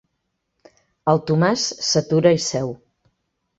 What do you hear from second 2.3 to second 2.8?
i seu.